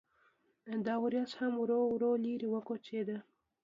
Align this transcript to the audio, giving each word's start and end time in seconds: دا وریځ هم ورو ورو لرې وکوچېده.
دا 0.85 0.95
وریځ 1.03 1.31
هم 1.39 1.53
ورو 1.61 1.79
ورو 1.91 2.11
لرې 2.23 2.47
وکوچېده. 2.51 3.17